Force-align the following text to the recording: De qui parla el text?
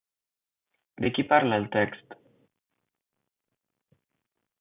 De 1.03 1.11
qui 1.17 1.25
parla 1.33 1.59
el 1.61 1.67
text? 1.75 2.15